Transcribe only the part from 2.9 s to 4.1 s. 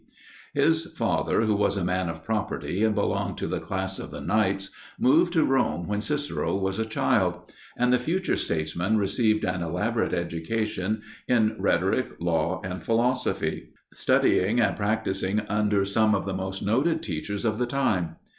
belonged to the class of